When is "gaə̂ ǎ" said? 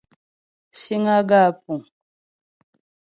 1.29-1.51